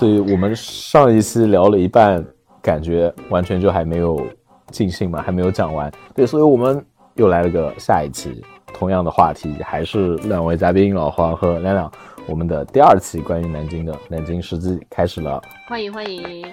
[0.00, 2.24] 所以我们上一期聊了一半，
[2.62, 4.26] 感觉完全就还没有
[4.70, 5.92] 尽兴嘛，还没有讲完。
[6.14, 6.82] 对，所以我们
[7.16, 8.42] 又来了个下一期，
[8.72, 11.92] 同样的话题，还是两位嘉宾老黄和亮亮，
[12.26, 15.38] 我们的第二期关于南京的南京实际开始了。
[15.68, 16.46] 欢迎欢迎，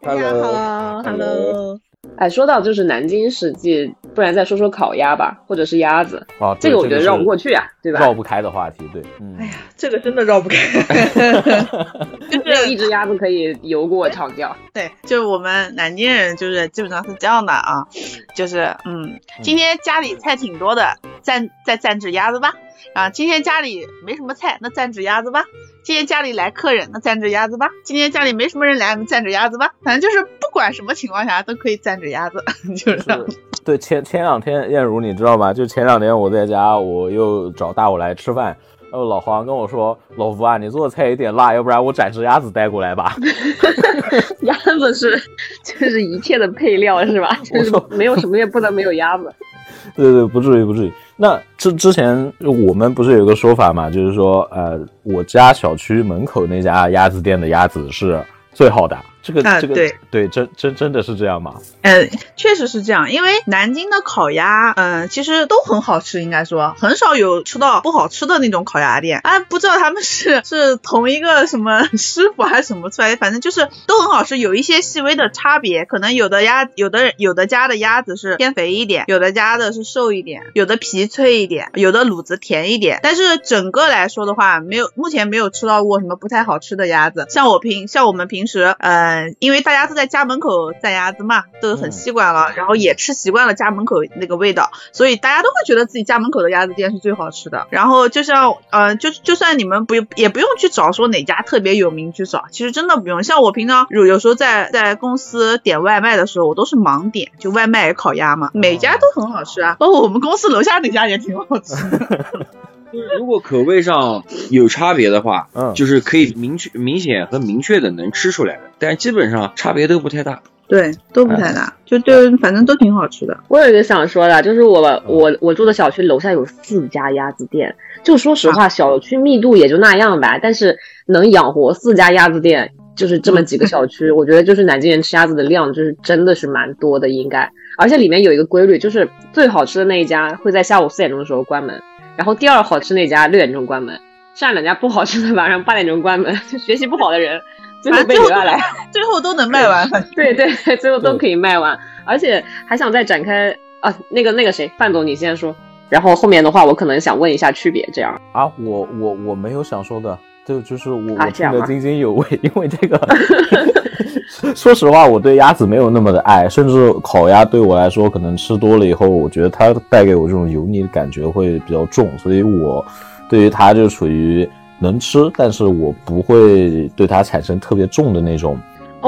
[0.00, 1.76] 大家好，Hello。
[2.18, 6.24] 哎，说到就是南京史记，不然再说说烤鸭吧，或者是鸭子。
[6.38, 7.98] 啊，这个我觉得绕不过去啊，对吧？
[7.98, 9.02] 绕不开的话题，对。
[9.40, 10.56] 哎呀，这个真的绕不开。
[12.30, 14.56] 就只有一只鸭子可以游过长江。
[14.72, 17.86] 对，就我们南京人就是基本上是这样的啊，
[18.34, 22.54] 就是嗯，今天家里菜挺多的，蘸再蘸只鸭子吧。
[22.94, 25.44] 啊，今天家里没什么菜，那蘸只鸭子吧。
[25.82, 27.68] 今天家里来客人，那蘸只鸭子吧。
[27.84, 29.72] 今天家里没什么人来，蘸只鸭子吧。
[29.82, 32.42] 反正就是不管什么情况下都可以蘸只鸭子，
[32.76, 33.24] 就是这样。
[33.64, 35.52] 对，前前两天燕如你知道吗？
[35.52, 38.56] 就前两天我在家，我又找大伙来吃饭，
[38.90, 43.16] 然后老黄跟我说：“老吴啊，你做的菜有点辣，要不然我斩只鸭子带过来吧。
[44.42, 45.20] ”鸭子是
[45.62, 47.38] 就是一切的配料是吧？
[47.44, 49.32] 就是没有什么也不能没有鸭子。
[49.94, 50.92] 对对，不至于不至于。
[51.16, 52.32] 那之之前
[52.66, 58.96] 我们不是有个说法嘛，就是说，呃，我家小区门口那家鸭子店的鸭子是最好的。
[59.26, 61.56] 这个这个对对，真真真的是这样吗？
[61.82, 69.20] 呃，确实是这样，因为南京的烤鸭，嗯，其实都很好吃，应该说很少有吃到不好吃的那种烤鸭店。
[69.24, 83.00] 啊，不知道他们是是同一个什么 师傅还是什么出来，反正就是都很好吃，有一些细微的差别，可能有的鸭，有的有的家的鸭子是偏肥一点，有的家的是瘦一点，有的皮脆一点，有的卤子甜一点。
[83.02, 87.26] 但是整个来说的话，没有目前没有吃到过什么不太好吃的鸭子。
[87.28, 89.15] 像我平像我们平时，呃。
[89.38, 97.66] 因为大家都在家门口宰鸭子嘛，都很习惯了，然后也吃习惯了家门口那个味道，所以大家都会觉得自己家门口的鸭子店是最好吃的。
[97.70, 103.22] 然后就像，呃，就就算你们不也不用去找说哪家特别有名去找，其实真的不用。
[103.22, 111.74] 像我平常有有时候在在公司点外卖的时候，我都是盲点，就外卖烤鸭嘛，每家都很好吃啊，包括我们公司楼下那家也挺好吃。
[112.92, 120.42] 就是如果口味上有差别的话，嗯，就是可以明确、明显和明确的能吃出来的，但基本上差别都不太大。
[120.68, 123.38] 对，都不太大，就就反正都挺好吃的。
[123.46, 130.76] 我有一个想说的，就是我我我住的小区楼下有四家鸭子店，就说实话，小区密度也就那样吧，但是
[131.06, 137.48] 能养活四家鸭子店，就是这么几个小区， 我觉得就是南京人吃鸭子的量，就是真的是蛮多的，应该。
[137.78, 141.80] 而且里面有一个规律，就是最好吃的那一家会在下午四点钟的时候关门。
[142.16, 143.94] 然后第二好吃那家六点钟关门，
[144.34, 146.34] 剩下两家不好吃的晚上八点钟关门。
[146.50, 147.40] 就 学习不好的人，
[147.82, 148.58] 最后被留下来，
[148.92, 149.88] 最后都能卖完。
[150.14, 151.78] 对对，最后都可以卖完。
[152.04, 155.54] 而且还想再展开啊，那个那个谁，范总你先说，
[155.88, 162.98] 然后后面的话我可能想问一下区别，这样啊，我我我没有想说的，就就是我我听得 津津有味，因为这个。
[164.54, 172.84] 说实话，我对鸭子没有那么的爱，甚至烤鸭对我来说，可能吃多了以后，我觉得它带给我这种油腻的感觉会比较重，所以我
[173.28, 174.48] 对于它就属于
[174.78, 178.58] 能吃，但是我不会对它产生特别重的那种。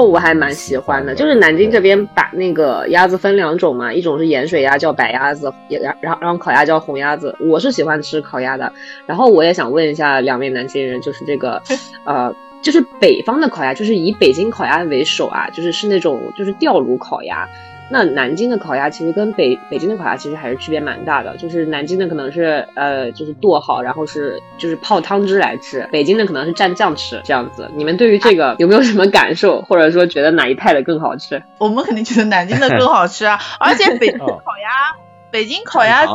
[0.03, 8.71] 我还蛮喜欢的，就是南京这边把那个鸭子分两种嘛，一种是盐水鸭叫白鸭子，也然然后然后烤鸭叫红鸭子，我是喜欢吃烤鸭的。
[9.05, 11.61] 然后我也想问一下两位南京人，就是这个，
[12.03, 12.33] 呃。
[12.61, 17.47] 就是北方的烤鸭，就是以北京烤鸭为首啊，就是是那种就是吊炉烤鸭。
[17.91, 27.69] 那南京的烤鸭其实跟北北京的烤鸭其实还是区别蛮大的，就是南京的可能是呃就是剁好，然后是就是泡汤汁来吃，北京的可能是蘸酱吃这样子。
[27.75, 31.41] 你们对于这个有没有什么感受，或者说觉得哪一派的更好吃？
[31.57, 34.97] 我们肯定觉得南京的更好吃啊， 而且北京烤鸭，
[35.31, 36.05] 北京烤鸭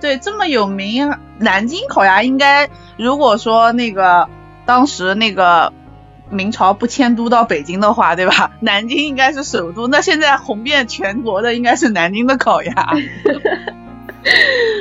[0.00, 2.68] 对这么有名，南京烤鸭应该
[2.98, 4.28] 如果说那个
[4.66, 5.72] 当时那个。
[6.30, 8.50] 明朝不迁都到北京的话，对吧？
[8.60, 9.86] 南京应该是首都。
[9.88, 12.72] 那现在红遍全国的应该是南京的烤鸭。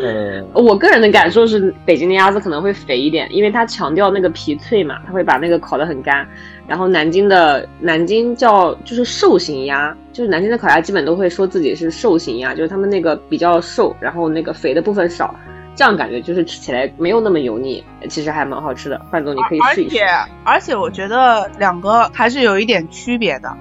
[0.01, 6.25] 呃，我个人的感受是，北京的鸭子可能会肥一点，因为它强调那个皮脆嘛，它会把那个烤得很干。
[6.65, 15.35] 然后南京的南京叫就是瘦型鸭，就是南京的烤鸭基本都会说自己是瘦型鸭，就是他们那个比较瘦，然后那个肥的部分少。
[15.75, 19.01] 这样感觉就是吃起来没有那么油腻，其实还蛮好吃的。
[19.11, 19.97] 范总，你可以试一试。
[19.99, 23.57] 而且而且，我觉得两个还是有一点区别的，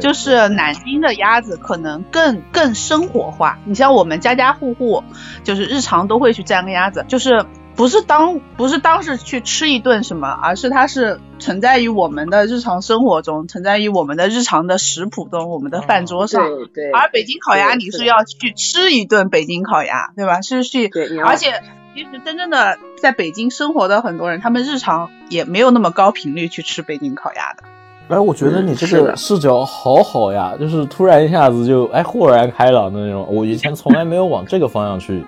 [0.00, 3.58] 就是南京的鸭子可能更更生活化。
[3.64, 5.04] 你像我们家家户户，
[5.44, 7.44] 就是日常都会去蘸个鸭子，就是。
[7.80, 16.46] 不是当不是当时去吃一顿什么，而是它是存在于我们的日常生活中，存在于我们的日常的食谱中，我们的饭桌上。
[16.46, 16.90] 对对。
[16.90, 20.42] 而北京烤鸭，你是要去吃一顿北京烤鸭，对吧？
[20.42, 20.88] 是去。
[20.88, 21.18] 对。
[21.20, 21.62] 而且，
[21.94, 27.62] 其实真正的在北京生活的很多人，他们日常也没有那么高频率去吃北京烤鸭的。
[28.10, 33.24] 哎，我觉得你这个视角好好呀，就是突然一下子就哎豁然开朗的那种。
[33.30, 35.24] 我以前 从来没有往这个方向去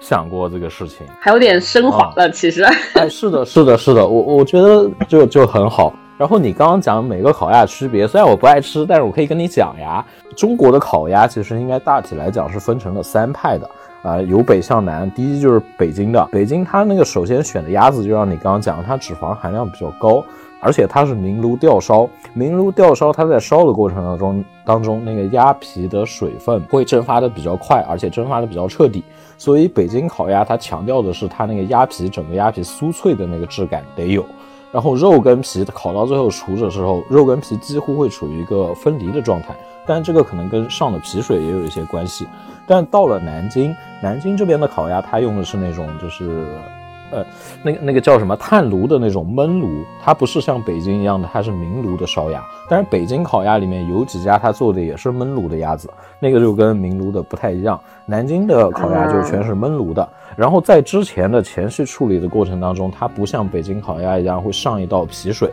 [0.00, 2.28] 想过这个事情，还有点升华了。
[2.30, 2.64] 其实，
[2.98, 5.94] 哎，是的，是的，是的，我我觉得就就很好。
[6.18, 10.04] 然后你刚刚讲每个烤鸭区别，虽然我不爱吃，但是我可以跟你讲呀。
[10.36, 13.70] 中国的烤鸭其实应该大体来讲是分成了三派的
[14.02, 15.08] 啊，由北向南。
[15.12, 20.24] 第一就是北京的，北京它那个首先选的鸭子，就像你刚刚讲，它脂肪含量比较高。
[20.64, 29.04] 而且它是明炉吊烧，明炉吊烧，它在烧的过程当中，当中那个鸭皮的水分会蒸发的比较快，而且蒸发的比较彻底。
[29.36, 34.24] 所以北京烤鸭它强调的是它那个鸭皮整个鸭皮酥脆的那个质感得有，
[34.72, 39.54] 然后肉跟皮烤到最后熟的时候，肉跟皮几乎会处于一个分离的状态。
[39.86, 42.26] 但这个可能跟上的皮水也有一些关系。
[42.66, 46.46] 但到了南京，南京这边的烤鸭它用的是那种就是。
[47.14, 47.24] 呃，
[47.62, 52.44] 那个那个叫什么炭炉的那种焖炉，它不是像北京一样的，它是明炉的烧鸭。
[52.68, 55.88] 但是北京烤鸭里面有几家，它做的也是焖炉的鸭子，
[56.18, 57.80] 那个就跟明炉的不太一样。
[58.06, 60.06] 南京的烤鸭就全是焖炉的，
[60.36, 65.50] 然后在之前的前期处理的过程当中，它不像北京烤鸭一样会上一道皮水，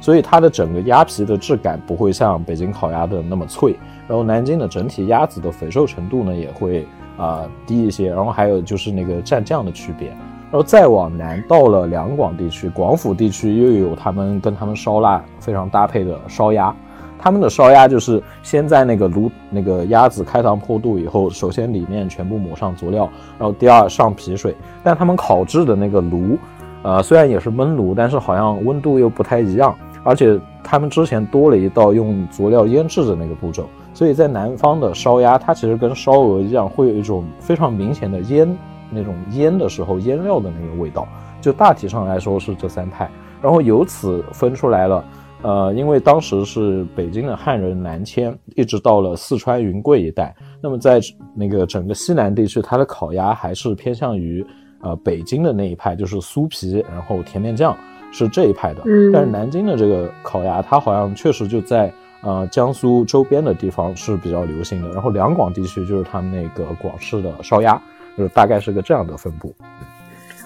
[0.00, 3.74] 所以它的整个鸭皮的质感不会像北京烤鸭的那么脆。
[4.06, 8.08] 然后南京的整体鸭子的肥瘦程度呢也会啊低一些。
[8.08, 10.12] 然后还有就是那个蘸酱的区别。
[10.50, 16.74] 然后再往南，到了两广地区，广府地区又有他们跟他们烧腊非常搭配的烧鸭。
[17.20, 24.54] 他们的烧鸭就是先在那个炉那个鸭子开膛破肚以后，首先里面全部抹上佐料，然后第二上皮水。
[24.84, 26.38] 但他们烤制的那个炉，
[26.82, 29.74] 呃，虽然也是焖炉，但是好像温度又不太一样，
[30.04, 38.56] 而且他们之前多了一道用佐料腌制的那个步骤，所以在南方的烧鸭，它其实跟烧鹅一样，会有一种非常明显的腌。
[38.90, 41.06] 那种腌的时候腌料的那个味道，
[41.40, 43.10] 就大体上来说是这三派，
[43.42, 45.04] 然后由此分出来了。
[45.40, 50.98] 呃，因为当时是北京的汉人南迁，一直到了四川云贵一带，那么在
[51.32, 54.44] 那个整个西南地区，它的烤鸭还是偏向于
[54.80, 57.76] 呃北京的那一派，就是酥皮，然后甜面酱
[58.10, 58.82] 是这一派的。
[58.84, 59.12] 嗯。
[59.12, 61.92] 但是南京的这个烤鸭，它好像确实就在
[62.22, 67.80] 呃江苏周边的地方是比较流行的，然后两广地区就是他们那个广式的烧鸭。
[68.18, 69.54] 就是大概是个这样的分布，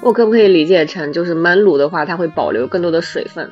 [0.03, 3.51] 我可不可以理解成，就是焖炉的话，它会保留更多的水分，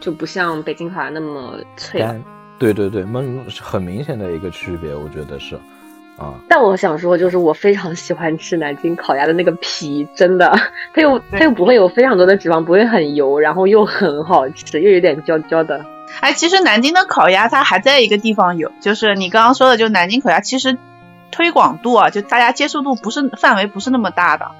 [0.00, 2.02] 就不像北京烤鸭那么脆。
[2.58, 5.56] 对对对，焖炉是很明显的一个区别，我觉得是
[6.16, 6.32] 啊。
[6.48, 10.50] 但我想说，就是我非常喜欢吃南京烤鸭的那个皮，真的，
[10.94, 15.84] 它又它又不会有非常多的脂肪，不会很油，然后又很好吃，又有点焦焦的。
[16.20, 20.78] 哎，其实南京的烤鸭它还在一个地方有，就是你刚刚说的，就南京烤鸭，其实。
[21.30, 24.50] 推广度啊，就大家接受度不是范围不是那么大的，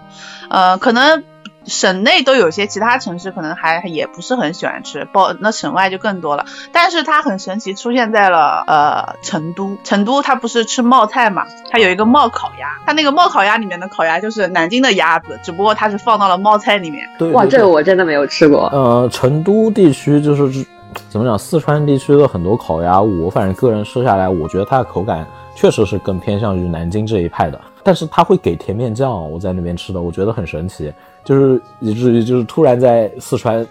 [0.49, 1.25] 呃，可能
[1.67, 6.46] 省内都有些，其他城市可能还也不是很喜欢吃，包那省外就更多了。
[6.72, 17.06] 但是它很神奇，出现在了呃成都，成都它不是吃冒菜嘛，它有一个冒烤鸭，它那个冒烤鸭里面的烤鸭就是南京的鸭子，只不过它是放到了冒菜里面。
[17.32, 18.70] 哇，这个我真的没有吃过。
[18.73, 20.66] 呃，成都地区就是
[21.11, 25.26] 怎么讲，四川地区的很多烤鸭，我反正个人吃下来，我觉得它的口感。
[25.60, 30.90] 确实是更偏向于南京这一派的，但是他会给甜面酱，我在那边吃的，我觉得很神奇，
[31.22, 33.66] 就是以至于就是突然在四川，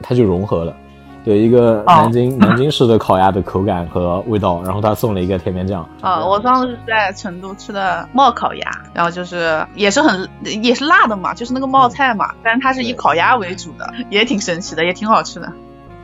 [0.00, 0.74] 它就融合了，
[1.22, 5.86] 对一个南京 南京式的烤鸭的口感和味道，然后他送了一个甜面酱。
[6.00, 10.26] 啊，我上次是在成都吃的冒烤鸭，然后就是也是很
[10.62, 15.52] 也是辣的嘛，就是那个冒菜嘛，但是它是以烤鸭为主的，也挺神奇的，也挺好吃的。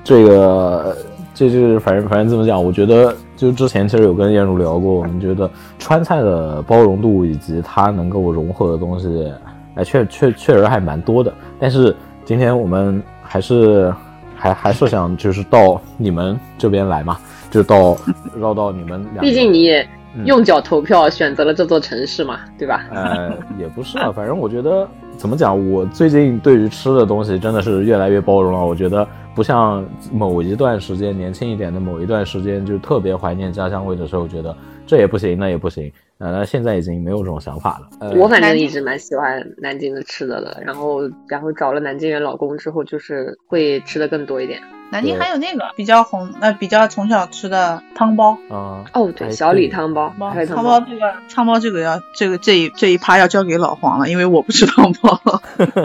[0.04, 0.94] 这个。
[1.40, 9.32] 这就是反正反正这么讲，我觉得就之前其实有跟燕如聊过，我们觉得川菜的包容度以及它能够融合的东西，
[9.74, 11.32] 哎，确确确实还蛮多的。
[11.58, 13.90] 但是今天我们还是
[14.36, 17.16] 还还是想就是到你们这边来嘛，
[17.50, 17.96] 就到
[18.38, 19.02] 绕到你们。
[19.18, 19.88] 毕竟你也
[20.24, 22.86] 用脚投票选择了这座城市嘛，对吧？
[22.92, 28.64] 呃，也不是啊， 反正我觉得怎么讲，我最近对于吃的东西真的是越来越包容了。
[28.64, 29.06] 我觉得。
[29.32, 35.90] 不像某一段时间年轻一点的某一段时间，就特别怀念家乡味的时候，觉得这也不行，那也不行。
[36.18, 38.10] 呃，现在已经没有这种想法了。
[38.16, 44.60] 我反正一直蛮喜欢南京的吃的的，然后然后找了南京人老公之后，就是会吃的更多一点。
[44.90, 48.84] 南京还有那个比较红，呃，比较从小吃的汤包啊。
[48.92, 50.12] 哦，对，小李汤包。
[50.46, 55.20] 汤包这个汤包这个要这个这一这一趴要交给老黄了，因为我不吃汤包。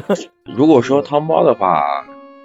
[0.55, 1.83] 如果说汤包的话。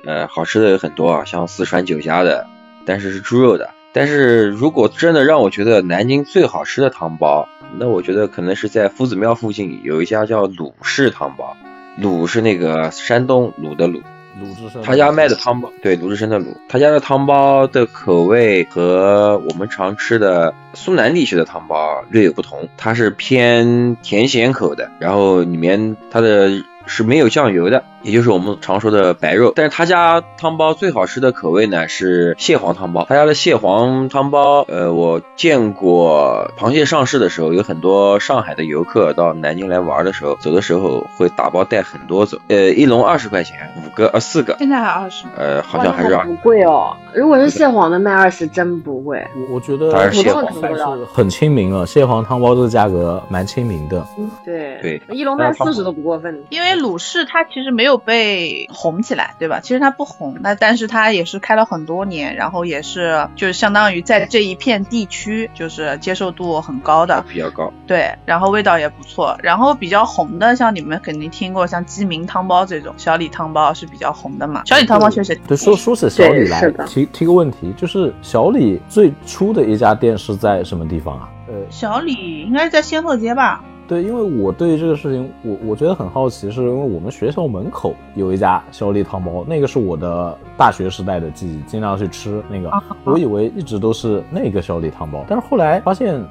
[0.03, 2.47] 呃，好吃的有很多啊，像四川酒家的，
[2.87, 3.69] 但是是猪肉的。
[3.93, 11.55] 但是如果真的让我觉得南京最好吃的汤包，那我觉得可能是在夫子庙附近有一家叫鲁氏汤包。
[11.99, 14.01] 鲁是那个山东鲁的鲁，
[14.41, 26.51] 鲁智深，他家卖的汤包，对鲁智深的鲁，他家的汤包的口味和我们常吃的苏南地区的汤包略有不同，它是偏甜咸口的，然后里面它的。
[26.87, 29.53] 是没有酱油的，也就是我们常说的白肉。
[29.55, 33.07] 但是他家汤包最好吃的口味呢是蟹黄汤包。
[33.09, 42.39] 他家的蟹黄汤包，呃，我见过螃蟹上市的时候，有很多上海的游客到南京来玩的时候，走的时候会打包带很多走。
[42.49, 44.57] 呃，一笼二十块钱，五个呃四个。
[44.59, 45.25] 现在还二十？
[45.37, 46.97] 呃，好像还是不贵哦。
[47.15, 49.27] 如果是蟹黄的卖二十，真不贵。
[49.35, 54.05] 我我觉得蟹黄是很亲民了，蟹黄汤包这个价格蛮亲民的。
[54.19, 56.45] 嗯，对对，一笼卖四十都不过分。
[56.51, 59.61] 因为鲁氏它其实没有被红起来，对吧？
[59.61, 67.73] 其实它不红，那但是它也是开了很多年，然后也是就是相当于在这一片地区就是接受度很高的，比较高。
[67.87, 69.37] 对，然后味道也不错。
[69.43, 74.63] 然后比较红的，像你们肯定听过，像鸡鸣汤包这种小李汤包是比较红的嘛。
[74.67, 77.73] 小李汤包确实对说说起小李来提提个问题。
[77.77, 81.29] 就是小李最初的一家店是在什么地方啊？
[81.49, 83.65] 呃，小李应该是在仙鹤街吧？
[83.91, 92.71] 对，因为我对这个事情，我我觉得很好奇，是因为我们学校门口有一家小李汤包，那个是我的大学时代的记忆，经常去吃那个。
[93.03, 96.25] 我以为一直都是那个小李汤包，但是后来发现，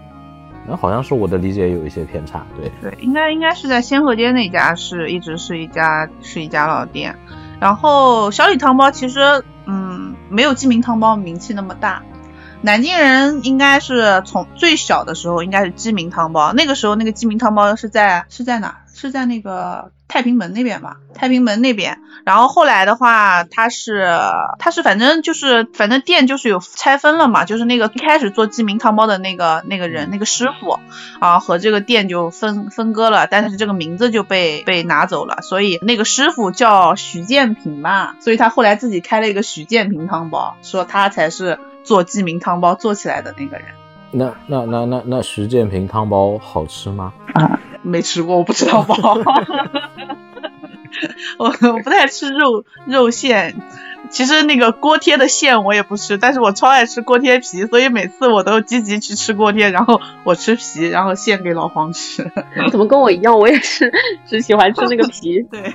[0.66, 2.46] 那好像是我的理解有一些偏差。
[2.56, 7.14] 对对，应该应该是在仙鹤街那家是一直是一家是一家老店，
[7.60, 9.20] 然后小李汤包其实。
[9.72, 12.02] 嗯，没有鸡鸣汤包名气那么大。
[12.62, 18.82] 南京人应该是从最小的时候应该是鸡鸣汤包，那个时候那个鸡鸣汤包是在是在哪？
[18.94, 19.92] 是在那个。
[20.12, 22.00] 太平门那边吧，太平门那边。
[22.26, 24.12] 然后后来的话，他是
[24.58, 30.80] 他是反正就是反正店就是有拆分了嘛，就是那个一开始做鸡鸣汤包的那个那个人那个师傅
[31.20, 43.66] 啊和这个店就分分割了，但是这个名字就被被拿走了，所以那个师傅叫许建平嘛，所以他后来自己开了一个许建平汤包，说他才是做鸡鸣汤包做起来的那个人。
[44.12, 47.14] 那那那那那徐建平汤包好吃吗？
[47.34, 48.96] 啊，没吃过，我不知道包。
[51.40, 53.56] 我我不太吃肉肉馅，
[54.12, 62.32] 其实那个锅贴的馅我也不吃，但是我超爱吃锅贴皮，所以每次我都积极去吃锅贴，然后我吃皮，然后馅给老黄吃。
[62.70, 63.34] 怎么跟我一样？
[63.40, 63.92] 我也是
[64.28, 65.42] 只喜欢吃那个皮。
[65.50, 65.74] 对。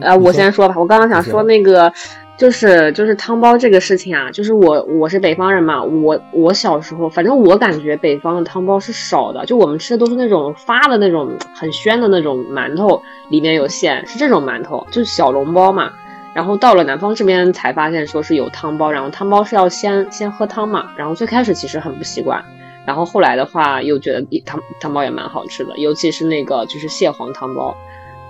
[0.00, 1.92] 呃，我先说吧，我刚刚想说那个。
[2.38, 15.90] 就是就是汤包这个事情啊，就是我我是北方人嘛，我我小时候反正我感觉北方的汤包是少的，就我们吃的都是那种发的那种很宣的那种馒头，里面有馅，是这种馒头，就是小笼包嘛。
[16.32, 20.92] 然后到了南方这边才发现说是有汤包，然后汤包是要先先喝汤嘛。
[20.96, 22.40] 然后最开始其实很不习惯，
[22.86, 27.76] 然后后来的话又觉得汤汤包也蛮好吃的，尤其是那个就是蟹黄汤包。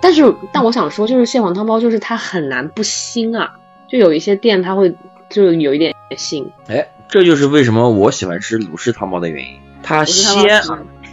[0.01, 3.53] 但是但我想说就是蟹黄汤包就是它很难不腥啊。
[3.89, 4.95] 就有一些店，它会
[5.29, 10.61] 就有一点腥，哎，这就是为什么我喜欢吃鲁氏汤包的原因，它鲜。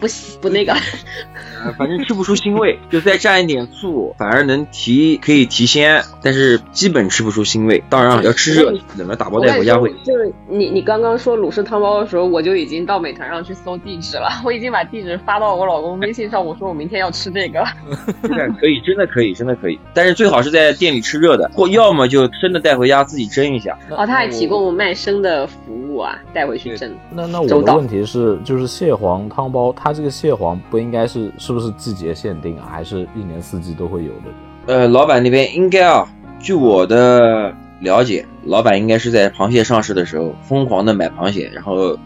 [0.00, 0.06] 不
[0.40, 0.74] 不那个，
[1.78, 7.82] 反正吃不出腥味，就再蘸一点醋，反而能提可以提鲜，但是基本吃不出腥味。
[7.88, 9.90] 当然要吃热，冷了打包带回家会。
[10.04, 17.64] 就是你你刚刚说鲁氏汤包的时候，我就已经到美团上去搜地址了，我已经把地址发到我老公微信上，我说我明天要吃这个。
[18.60, 23.76] 可以，真的可以，真的可以，但是最好是在店里吃热的，或要么就生的带回家自己蒸一下。
[23.90, 26.94] 哦，他还提供卖生的服务啊，带回去蒸。
[27.10, 29.85] 那那我的问题是，就是蟹黄汤包它。
[29.86, 34.74] 它这个蟹黄不应该是是不是季节限定啊，还是一年四季都会有的？
[34.74, 36.04] 呃，老板那边应该啊，
[36.40, 41.96] 据我的了解，老板应该是在螃蟹上市的时候疯狂的买螃蟹，然后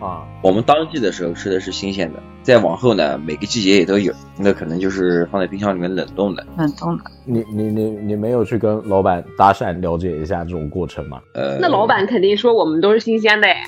[0.00, 6.44] 啊，我们当季的时候吃的是新鲜的，再往后呢，每个季节也都有，那可能就是放在冰箱里面冷冻的。
[6.58, 7.04] 冷冻的。
[7.24, 11.20] 你你你你没有去跟老板搭讪了解一下这种过程吗？
[11.34, 13.62] 呃，那老板肯定说我们都是新鲜的哎。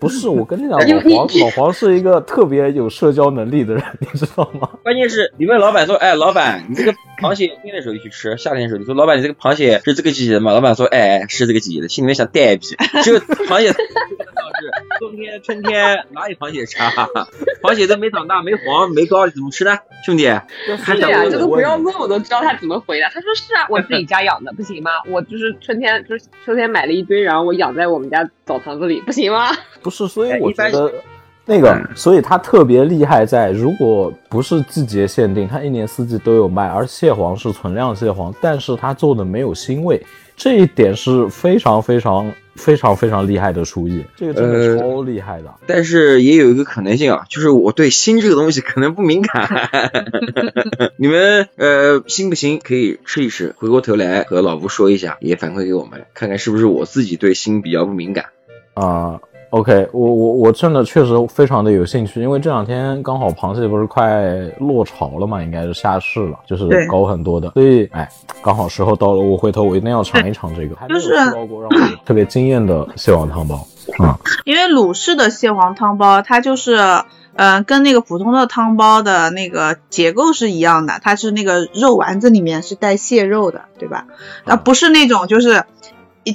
[0.00, 4.68] 不是，我跟你讲， 老黄老黄是一个特别有社交能力的人， 你知道吗？
[4.82, 10.52] 关键是你问老板说，哎，老板，你这个螃蟹冬天的时候就去吃，夏天的时候你说，老板，你这个螃蟹是这个季节的吗？
[10.52, 13.74] 老板说，哎，是这个季节的，心里面想带一批，就 螃蟹。
[15.00, 16.76] 冬天、春天哪有螃蟹吃？
[17.64, 19.78] 螃蟹都没长大、没黄、没高，怎么吃呢？
[20.04, 20.28] 兄弟，对
[21.08, 23.08] 呀，这都不要问我都知道他怎么回答。
[23.08, 24.90] 他说是啊，我自己家养的，不行吗？
[25.08, 29.48] 我就是春天就是秋天买了一堆，然后我养在我们家澡堂子里，不行吗？
[29.80, 30.92] 不是，所以我觉得
[31.46, 40.04] 那个，所以它特别厉害在，如果不是季节限定，它一年四季都有卖，而蟹黄是存量蟹黄，但是它做的没有腥味。
[40.40, 45.54] 这一点是非常非常非常非常厉害的厨艺，这个真的超厉害的。
[45.66, 49.68] 但是也有一个可能性啊，就是我对锌这个东西可能不敏感。
[50.96, 52.58] 你们呃行不行？
[52.58, 58.30] 可以吃一吃，回过头来和老吴说一下，也反馈给我们，看看是不是我自己对锌比较不敏感
[58.72, 59.20] 啊。
[59.50, 64.24] OK，我我我真的确实非常的有兴趣，因为这两天刚好螃蟹不是快
[64.60, 68.08] 落潮了嘛，应该是下市了，就是高很多的，所以哎，
[68.42, 71.10] 刚好时候到了，我回头我一定要尝一尝这个，就是
[72.06, 73.66] 特别惊艳的蟹黄汤包
[73.98, 74.16] 啊。
[74.44, 77.02] 因为鲁氏的蟹黄汤包，它就是
[77.34, 84.06] 呃跟那个普通的汤包的那个结构是一样的，它是那个肉丸子里面是带蟹肉的，对吧？
[84.44, 85.64] 啊，不是那种就是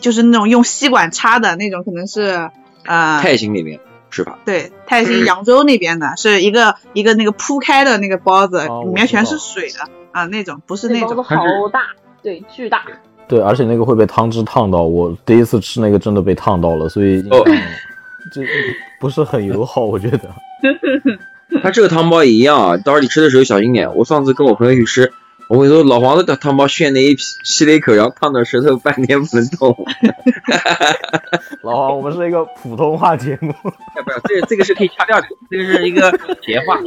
[0.01, 2.49] 就是那种用吸管插的那种，可能是。
[2.85, 4.39] 呃，泰兴那边是吧？
[4.45, 11.23] 对，泰兴扬州那边的是一个一个那个铺开的那个包子，里面全是水的啊，那种不是那种。
[11.23, 11.35] 好
[11.71, 11.81] 大，
[12.23, 12.83] 对，巨大。
[13.27, 17.21] 对，而且那个会被汤汁烫到，我第一次吃那个真的被烫到了，所以
[18.31, 18.41] 这
[18.99, 20.19] 不是很友好，我觉得。
[21.61, 23.95] 它这个汤包也一样啊，到时候你吃的时候小心点。
[23.95, 25.11] 我上次跟我朋友去吃。
[25.47, 29.85] 我跟你说，老黄的汤包炫那一吸了一口，然后烫到舌头半天不能动。
[31.61, 36.11] 老黄，我们是一个普通话节目，不要，这这个是可以掐掉的，这个是一个
[36.41, 36.79] 闲话。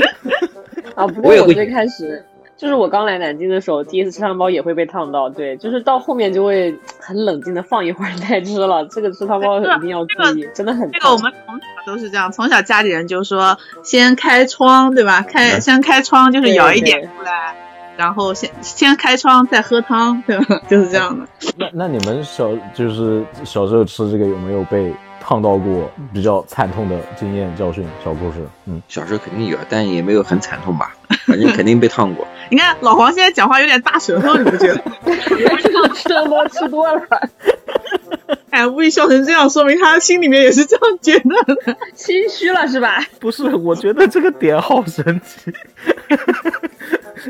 [0.96, 2.24] 啊，不过我最开始
[2.56, 8.84] 就是我刚来南京的时候，第一次吃汤包也会被烫到，对，就是到后面就会很冷静的放一会儿再吃了。
[8.86, 10.90] 这个吃汤包一定要注意，真的很。
[10.90, 15.22] 这个我们从小都是这样，从小家里人就说先开窗，对吧？
[15.22, 17.54] 开先开窗就是舀一点出来。
[17.96, 20.60] 然后先先开窗再喝汤，对吧？
[20.70, 21.26] 就是这样的。
[21.56, 28.46] 那那你们小就是小时候吃这个有没有被烫到过比较惨痛的经验教训小故事？
[28.66, 30.94] 嗯，小时候肯定有，但也没有很惨痛吧，
[31.26, 32.24] 反正肯定被烫过。
[32.50, 34.82] 你看老黄现在讲话有点大舌头，你不觉得？
[35.96, 37.02] 吃多吃多了。
[38.50, 43.04] 哎，无意笑成这样，说明他心里面也是这样觉得的，心虚了是吧？
[43.20, 45.52] 不是，我觉得这个点好神奇。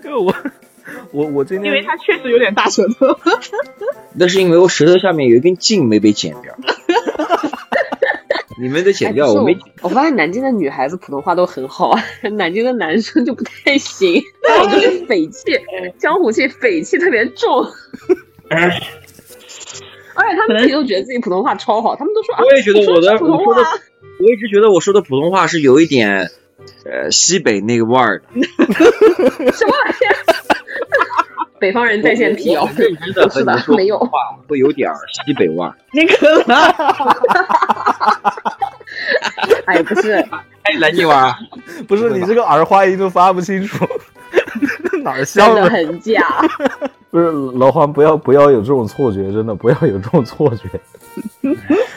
[0.04, 0.34] 因 为我
[1.12, 3.18] 我我今天，因为他确实有点大舌头，
[4.14, 6.54] 那是因为我舌头下面有一根筋没被剪掉。
[8.60, 9.56] 你们得剪掉，我没。
[9.82, 15.42] 我发现南京的女孩子普通话都很好啊，南京的男生就不太行，那 种就是匪气，
[15.98, 17.66] 江湖气，匪气特别重。
[20.18, 22.34] 而且他们自己都觉得自己普通话超好，他们都说。
[22.38, 23.54] 我也觉得我的普通话，
[24.20, 26.30] 我一直觉得我说的普通话是有一点。
[26.84, 28.24] 呃，西北那个味儿的，
[29.52, 30.16] 什么玩意儿？
[31.60, 34.10] 北方人在线辟谣，认真的 是的，没有话
[34.48, 34.90] 会有点
[35.24, 35.72] 西北味儿。
[35.92, 36.44] 那个，
[39.66, 40.12] 哎，不是，
[40.62, 41.38] 哎，南京话，
[41.86, 43.86] 不是你这个儿化音都发不清楚，
[45.08, 45.68] 哪儿像了？
[45.70, 46.22] 很假。
[47.10, 50.68] 不是老黄，不要不要有这种错觉，真的不要有这种错觉。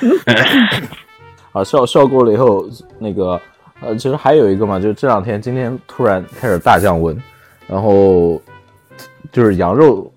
[1.52, 2.66] 啊，笑笑过了以后，
[2.98, 3.40] 那个。
[3.84, 7.20] 呃，其实还有一个嘛，就是这两天，今天突然开始大降温，
[7.66, 8.40] 然后
[9.32, 10.08] 就是羊肉，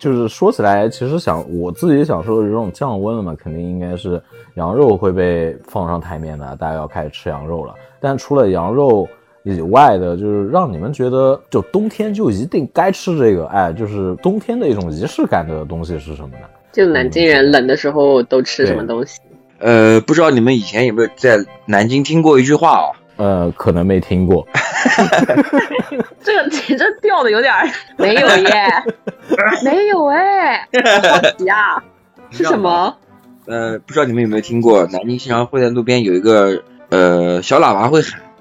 [0.00, 4.20] 就是说起来，其实想我自己想说的这种降温了嘛，肯定应该是
[4.54, 7.72] 羊肉会被放上台面的，大家要开始吃羊肉了。
[8.00, 9.08] 但除了羊肉
[9.44, 16.46] 以外的，就是让你们觉得就冬天就一定该吃这个，哎，就是冬天的一种仪式感的东西是什么呢？
[16.72, 19.20] 就南京人冷的时候都吃什么东西？
[19.58, 22.90] 呃，不知道你们以前有没有在南京听过一句话哦。
[23.16, 24.46] 呃，可能没听过。
[26.22, 27.52] 这个你这掉的有点
[27.96, 28.82] 没有耶，
[29.62, 30.66] 没有哎，
[31.10, 31.82] 好奇啊，
[32.30, 32.96] 是什么？
[33.46, 38.20] 呃，不知道你们有没有听过，南京经常会在路边有一个呃小喇叭会喊“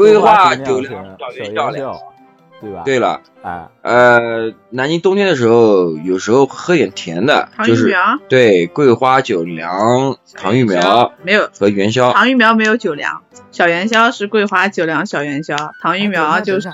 [0.00, 1.96] 规划酒量，小元漂亮”。
[2.60, 2.82] 对吧？
[2.84, 7.90] 对了，哎，呃，南京冬天的时候，有时候喝点甜的，就是
[8.28, 12.12] 对桂花酒粮、糖芋苗没有和元宵。
[12.12, 16.70] 糖芋苗没有酒粮，小元宵是桂花酒粮、小元宵，糖芋苗就是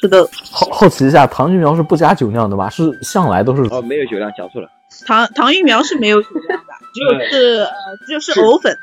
[0.00, 0.28] 是的。
[0.50, 2.68] 好好奇一下，糖芋苗是不加酒酿的吧？
[2.68, 4.68] 是向来都是哦，没有酒酿，讲错了。
[5.06, 7.70] 糖糖芋苗是没有酒酿的， 只有是呃，
[8.04, 8.76] 只有是藕粉。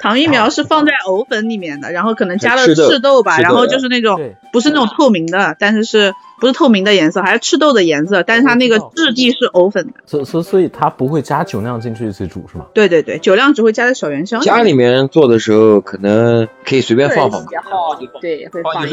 [0.00, 9.92] 糖疫苗是放在藕粉里面的，然后可能加了赤豆吧，然后就是那种不是那种透明的，但是是不是透明的颜色，还是赤豆的颜色，但是它那个质地是藕粉的。
[10.06, 12.66] 所所所以它不会加酒酿进去一起煮是吗？
[12.74, 14.40] 对对对，酒酿只会加在小元宵。
[14.40, 17.50] 家里面做的时候可能可以随便放放吧。
[18.20, 18.86] 对，会放。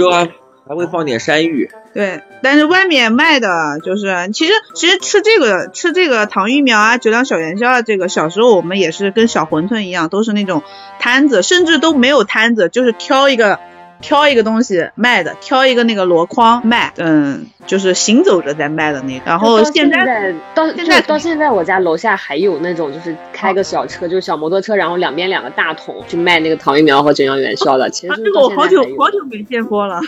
[0.67, 10.63] 还会放点山芋，对，但是外面卖的就是，其实其实吃这个吃这个糖芋苗啊，酒酿小元宵啊，这个小时候我们也是跟小馄饨一样，都是那种
[10.99, 13.59] 摊子，甚至都没有摊子，就是挑一个
[14.01, 19.25] 挑一个东西卖的，挑一个那个箩筐卖，嗯，就是行走着在卖的那个。
[19.25, 27.89] 然后现在到现在到现在，我家楼下还有那种就是开个小车，就是小摩托车，然后两边两个大桶去卖那个糖芋苗和九阳元宵的。
[27.89, 30.01] 其实这个我好久好久没见过了。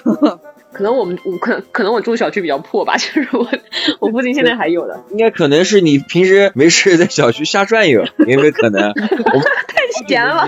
[0.75, 3.47] 可能我们我可可能我住小区比较破吧， 就是我
[3.99, 8.91] 我附近现在还有的，应该可能是你平时没事在小区瞎转悠，有没有可能？
[8.93, 10.45] 太 闲了。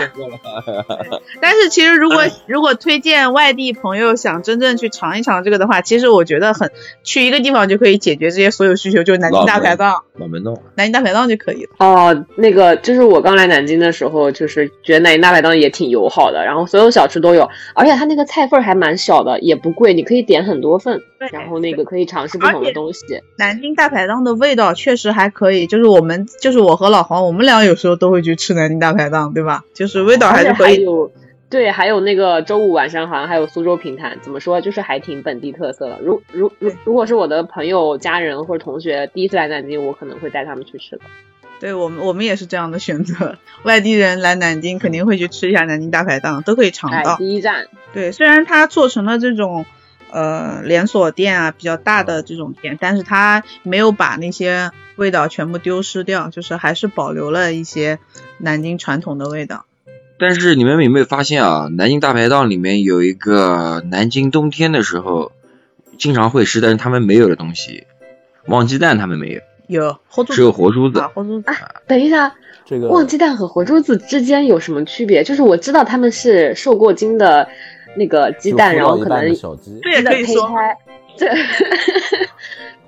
[1.40, 6.70] 但是其实如果如果推荐外地朋友想真正去尝一尝这个的话，其实我觉得很
[7.04, 10.04] 去一个地方就可以解决这些所有需求，就是南京大排档。
[10.16, 10.62] 老门弄。
[10.76, 11.70] 南京大排档就可以了。
[11.78, 20.18] 哦，那个就是我刚来南京的时候，就是觉得南京大排档也挺友好的，然后所有小吃都有，而且它那个菜份还蛮小的，也不贵，你可以。
[20.18, 21.00] 可以点很多份，
[21.32, 23.06] 然后那个可以尝试不同的东西。
[23.38, 29.64] 南京大排档的味道确实还可以，就是我们就是我和老黄，我们俩有时候都会去吃南京大排档，对吧？
[29.72, 30.82] 就是味道还是可以。
[30.82, 31.12] 有
[31.48, 36.00] 对，还有那个周五晚上好像还有苏州评弹，怎么说就是还挺本地特色的。
[36.02, 41.04] 如如如如果是我的朋友、家人或者同学第一次来南京，我可能会带他们去吃的。
[41.60, 47.16] 对我们我们也是这样的选择，外地人来南京肯定会去吃一下南京大排档，都可以尝到。
[47.18, 47.68] 第一站。
[47.94, 49.68] 对，虽然它做成了这种。
[50.12, 58.00] 呃，连锁店啊，比较大的这种店，但是它没有把那些味道全部丢失掉，就是还是保留了一些
[58.38, 59.66] 南京传统的味道。
[60.20, 65.32] 但是你们有没有发现啊，南京大排档里面有一个南京冬天的时候
[65.98, 67.86] 经常会吃，但是他们没有的东西，
[68.46, 71.02] 旺鸡蛋他们没有，有，只有活珠子。
[71.14, 71.52] 活珠子。
[71.86, 72.34] 等一下，
[72.66, 75.24] 这个旺鸡蛋和活珠子之间有什么区别？
[75.24, 77.48] 就是我知道他们是受过精的。
[77.96, 80.78] 那个鸡蛋，然后可能鸡的胚胎，
[81.16, 81.28] 这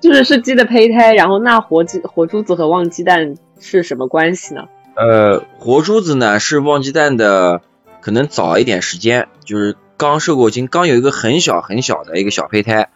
[0.00, 1.14] 就是是鸡的胚胎。
[1.14, 4.68] 然后那活鸡、活珠子和旺鸡蛋是什么关系呢？
[4.96, 7.62] 呃，活珠子呢是旺鸡蛋的，
[8.00, 12.90] 可能早一点时间，就是刚受过精，刚有一个很小很小的一个小胚胎，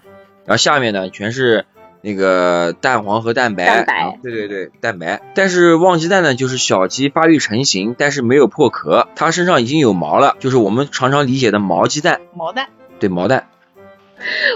[0.44, 1.64] 然后下面呢全是。
[2.04, 5.22] 那个蛋黄和蛋白，蛋白，对对对，蛋白。
[5.34, 12.20] 但是旺鸡蛋呢，就是小鸡发育成型，但是没有破壳，它身上已经有毛了，就是我们常常理解的毛鸡蛋。
[12.34, 12.68] 毛蛋，
[13.00, 13.48] 对毛蛋。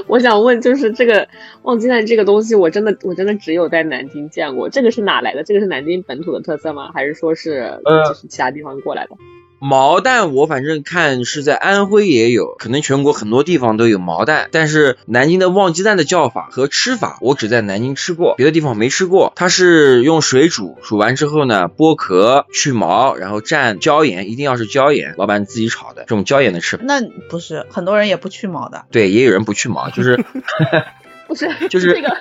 [0.06, 1.26] 我想问，就是这个
[1.62, 5.42] 旺鸡蛋这个东西，我真的我真的只有在南京见过，这个是哪来的？
[5.42, 6.90] 这个是南京本土的特色吗？
[6.92, 9.16] 还是说是就是其他地方过来的？
[9.60, 19.32] 毛蛋我反正看是在安徽也有，可能全国很多地方都有毛蛋，但是南京的旺鸡蛋的叫法和吃法，我只在南京吃过，别的地方没吃过。
[19.34, 26.84] 它是用水煮，煮完之后呢，剥壳去毛，然后蘸椒盐，一定要是椒盐，老板自己炒的这种椒盐的吃法。
[26.86, 30.24] 那不是很多人也不去毛的，对，也有人不去毛，就是
[31.26, 32.16] 不是就是这个。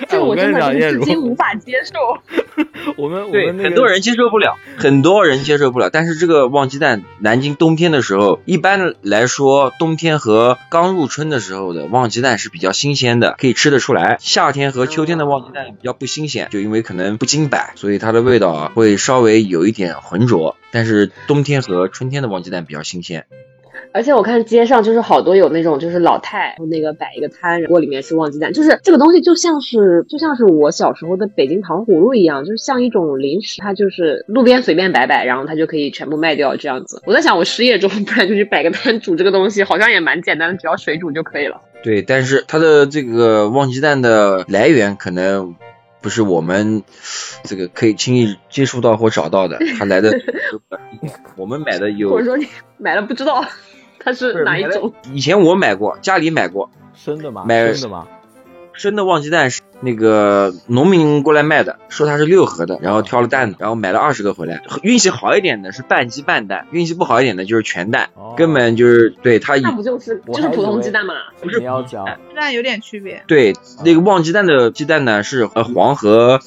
[0.08, 2.18] 这我真的是至今无法接受。
[2.96, 5.90] 我们对很多人接受不了，很多人接受不了。
[5.90, 14.16] 但是这个旺鸡蛋，南京冬天的时候，一般来说，冬天和刚入春的时候的旺鸡蛋是比较新鲜的，可以吃得出来。
[14.20, 20.56] 夏天和秋天的旺鸡蛋比较不新鲜，就因为可能不经摆，所以它的味道啊会稍微有一点浑浊。
[20.70, 23.26] 但是冬天和春天的旺鸡蛋比较新鲜。
[23.92, 37.02] 而且我看街上就是好多有那种就是老太那个摆一个摊，锅里面是旺鸡蛋，就是这个东西就像是就像是我小时候的北京糖葫芦一样，就是像一种零食，它就是路边随便摆摆，然后它就可以全部卖掉这样子。
[37.04, 41.60] 我在想，我失业之后 不然就去摆个摊煮这个东西，好像也蛮简单的，只要水煮就可以了。
[41.82, 45.56] 对，但是它的这个旺鸡蛋的来源可能
[46.00, 46.84] 不是我们
[47.42, 50.16] 这个可以轻易接触到或找到的，它来的
[51.36, 52.46] 我们买的有，或者说你
[52.78, 53.44] 买了不知道。
[54.02, 54.92] 它是哪一种？
[55.12, 57.44] 以前我买过，家里买过生的吗？
[57.46, 58.08] 买生的吗？
[58.72, 64.62] 生的旺鸡蛋是那个农民过来卖的，说它是六合的，然后挑了蛋，然后买了二十个回来。
[64.82, 68.08] 运气好一点的是半鸡半蛋，运气不好一点的就是全蛋，
[68.38, 69.56] 根本就是对它。
[69.56, 71.14] 那不就是就是普通鸡蛋吗？
[71.42, 73.22] 不是，要讲鸡蛋有点区别。
[73.26, 73.52] 对，
[73.84, 76.40] 那个旺鸡蛋的鸡蛋呢是呃黄和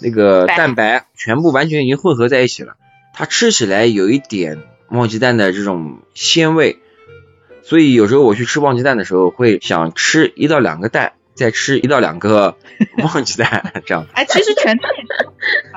[0.00, 2.74] 那个蛋白全部完全已经混合在一起了，
[3.14, 4.58] 它吃起来有一点
[4.90, 6.78] 旺鸡蛋的这种鲜味。
[7.70, 12.56] 所以有时候我去吃旺鸡蛋的时候，会想吃一到两个蛋，再吃一到两个
[12.96, 14.08] 旺鸡蛋，这样。
[14.12, 14.90] 哎，其实全蛋。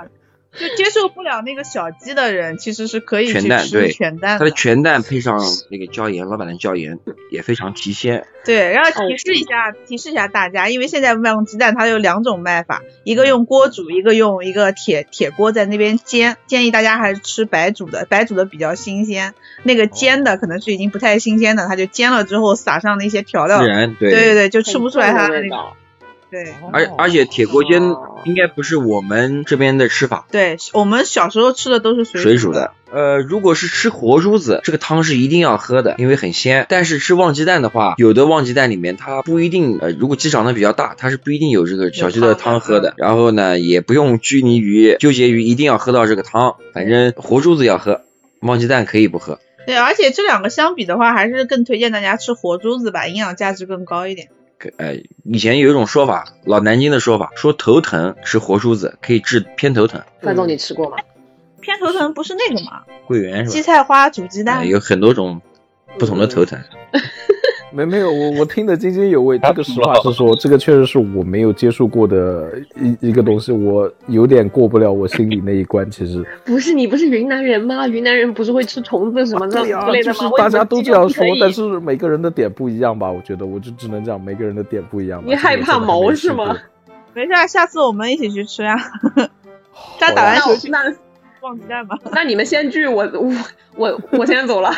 [0.59, 5.39] 就接受不了那个小鸡的人，其实是可以全蛋对全蛋，它的全蛋配上
[5.69, 6.99] 那个椒盐，老板的椒盐
[7.31, 8.25] 也非常提鲜。
[8.45, 16.37] 对，然后提示一下，提示一下大家，因为现在卖鸡蛋它有两种卖法，一个用锅煮，一个用一个铁铁锅在那边煎。
[16.45, 19.33] 建议大家还是吃白煮的，白煮的比较新鲜。
[19.63, 23.59] 那个煎的可能是已经不太新鲜的，它就煎了之后撒上那些调料，
[23.99, 25.73] 对对对，就吃不出来它的那个。
[26.33, 30.25] 对，而而且铁锅煎应该不是我们这边的吃法。
[30.31, 32.71] 对我们小时候吃的都是水煮的。
[32.91, 36.65] 呃，如果是吃活珠子，这个汤是一定要喝的，因为很鲜。
[36.69, 42.95] 但是吃旺鸡蛋的话，有的旺鸡蛋里面它不一定，呃，如果鸡长得比较大，它是不一定有这个小鸡的汤喝的。
[42.97, 48.01] 然后呢，也不用拘泥于纠结于一定要喝到这个汤，反正活珠子要喝，
[48.39, 49.37] 旺鸡蛋可以不喝。
[49.67, 54.29] 对，而且这两个相比的话，还是更推荐大家吃活珠子吧，营养价值更高一点。
[54.77, 60.01] 呃，以前有一种说法，老南京的说法，说头疼吃活珠子可以治偏头疼。
[60.21, 60.97] 范总，你吃过吗？
[61.59, 62.83] 偏头疼不是那个吗？
[63.07, 63.51] 桂圆是吧？
[63.51, 65.41] 荠菜花煮鸡蛋，有很多种
[65.97, 66.59] 不同的头疼。
[67.73, 69.39] 没没有，我我听得津津有味。
[69.39, 75.89] 这个实话实说，这个确实是我没有接触过的一一个东西，我有点过不了我心里那一关。
[75.89, 77.87] 其实 不是你不是云南人吗？
[77.87, 80.31] 云南人不是会吃虫子什么的之类的吗？
[80.37, 83.11] 大家都这样说，但是每个人的点不一样吧？
[83.11, 85.23] 我觉得我就只能讲每个人的点不一样。
[85.25, 86.55] 你害怕毛是吗？
[87.13, 88.77] 没事，下次我们一起去吃 呀。
[89.99, 90.79] 他打完球去那。
[91.43, 91.99] 忘鸡蛋吧？
[92.11, 93.31] 那你们先聚，我我
[93.75, 94.71] 我我先走了。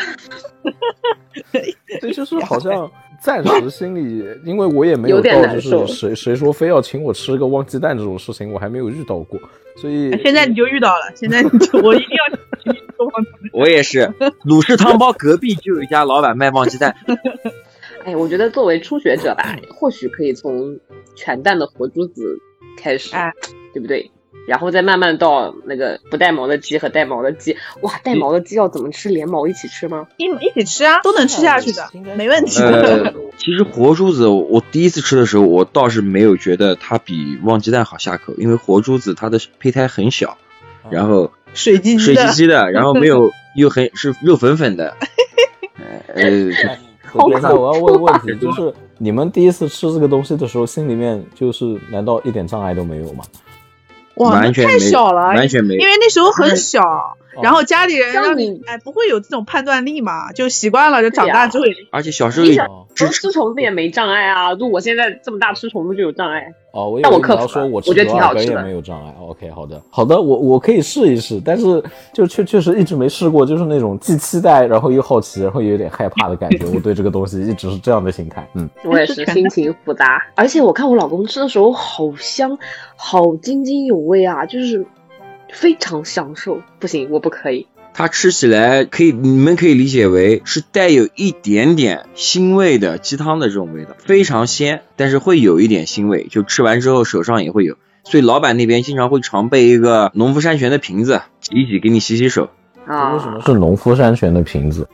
[2.00, 2.90] 对，就是好像
[3.22, 9.40] 暂时心里，因为我也没有到，就是谁谁说非要请我吃个忘鸡蛋这种事情，我还没有遇到过，
[9.76, 11.12] 所以现在你就遇到了。
[11.14, 11.40] 现在
[11.82, 13.50] 我一定要请你吃忘鸡蛋。
[13.52, 14.12] 我也是，
[14.44, 16.94] 鲁氏汤包隔壁就有一家老板卖忘鸡蛋。
[18.04, 20.78] 哎，我觉得作为初学者吧，或许可以从
[21.14, 22.38] 全蛋的活珠子
[22.76, 23.10] 开始，
[23.72, 24.10] 对不对？
[24.46, 29.08] 然后再慢慢到那个不带毛的鸡和带毛的鸡，哇，带毛的鸡要怎么吃？
[29.08, 30.06] 连毛一起吃吗？
[30.16, 32.62] 一一起吃啊，都能吃下去的，没问题。
[32.62, 40.38] 呃，其实活珠子我第一次吃的时候，我倒是没有觉得它比旺鸡蛋好下口，因为活珠子它的胚胎很小，
[40.90, 44.94] 然后水唧水唧唧的，然后没有 又很是肉粉粉的。
[46.14, 53.24] 呃，现在 我要问问题，就是你们第一次吃这个东西的时候，心里面就是难道一点障碍都没有吗？
[54.16, 66.52] 哇，太小了，完全没，因为那时候很小，然后家里人让你，哎，不会有这种判断力嘛，就习惯了，就长大之后，而且小时候吃吃虫子也没障碍啊，就我现在这么大吃虫子就有障碍。
[66.72, 69.14] 哦，我但我克服，我觉得挺好吃的，也没有障碍。
[69.18, 76.66] OK，好的，好的，我我可以试一试，但是就确确实一直没试过，就是那种既期待，然后又好奇，然后又有点害怕的感觉。
[76.74, 78.46] 我对这个东西一直是这样的心态。
[78.54, 82.58] 嗯，我也是心情复杂，而且我看我老公吃的时候好香，
[82.94, 84.84] 好津津有味啊，就是
[85.52, 86.62] 非常享受。
[86.78, 87.66] 不行，我不可以。
[87.94, 102.50] 它吃起来可以，你们可以理解为是带有一点点腥味的鸡汤的这种味道，非常鲜，但是会有一点腥味，就吃完之后手上也会有，所以老板那边经常会常备一个农夫山泉的瓶子，挤一挤给你洗洗手。
[102.84, 104.86] 啊，为什么是农夫山泉的瓶子？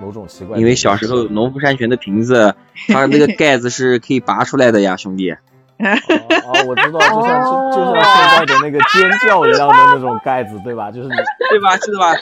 [0.00, 0.56] 某种奇怪。
[0.56, 2.54] 因为小时候农夫山泉的瓶子，
[2.86, 5.34] 它那个盖子是可以拔出来的呀，兄弟。
[5.78, 10.90] 哦，我知道， 就像就就像现在的那个尖叫一样的那种盖子，对吧？
[10.90, 11.14] 就是你，
[11.50, 11.76] 对吧？
[11.76, 12.14] 是的吧？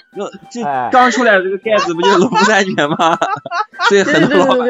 [0.50, 3.18] 就刚出来的这个盖子不就是农夫山泉吗？
[3.88, 4.66] 所以很多老板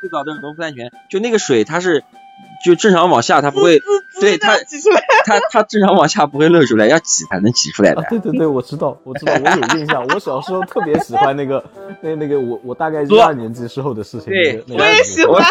[0.00, 2.02] 最早都是农夫山泉，就那个水它是。
[2.64, 3.80] 就正常往下，它不会，
[4.20, 4.56] 对它，
[5.26, 8.02] 它它正常往下不会漏出来，要挤才能挤出来的。
[8.08, 10.04] 对对对，我知道，我知道，我有印象。
[10.06, 11.62] 我小时候特别喜欢那个，
[12.00, 14.32] 那那个我我大概一二年级时候的事情。
[14.32, 15.42] 对，我也喜欢，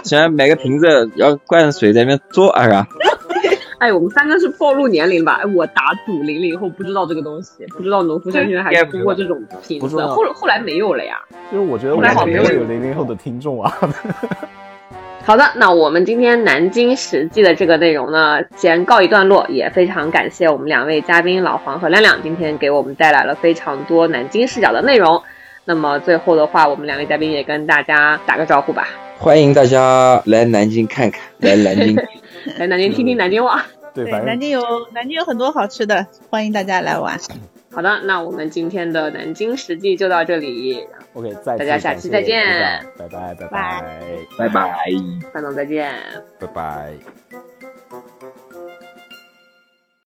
[0.04, 2.86] 喜欢买个瓶子，然后灌水在那边做，是吧？
[3.78, 5.40] 哎，我们三个是暴露年龄吧？
[5.42, 11.18] 哎，我打赌零零后不知道这个东西，不知道农夫山泉还出过这种瓶子，后后来没有了呀。
[11.50, 13.72] 就是我觉得我们没有有零零后的听众啊。
[15.24, 19.46] 好的，那我们今天南京实际的这个内容呢，先告一段落。
[19.48, 25.22] 也非常感谢我们两位嘉宾老黄和亮亮，今天给我们带来了非常多南京视角的内容。
[25.64, 28.88] 那么最后的话，我们两位嘉宾也跟大家打个招呼吧。
[29.20, 31.94] 欢迎大家来南京看看，来南京，
[32.56, 33.66] 来南京听听南京话。
[33.92, 34.62] 对，南京有
[34.94, 37.18] 南京有很多好吃的，欢迎大家来玩。
[37.70, 40.86] 好的，那我们今天的南京实际就到这里。
[41.12, 42.42] OK，再大家下期再见，
[42.96, 43.50] 拜拜拜拜
[44.38, 44.74] 拜拜，
[45.34, 45.92] 范总再见，
[46.38, 46.94] 拜拜。